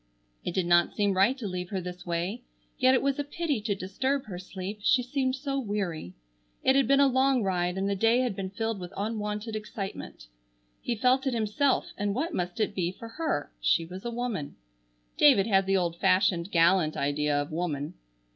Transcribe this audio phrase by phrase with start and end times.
[0.43, 2.39] It did not seem right to leave her this way, and
[2.79, 6.15] yet it was a pity to disturb her sleep, she seemed so weary.
[6.63, 10.25] It had been a long ride and the day had been filled with unwonted excitement.
[10.81, 13.51] He felt it himself, and what must it be for her?
[13.61, 14.55] She was a woman.
[15.17, 17.93] David had the old fashioned gallant idea of woman.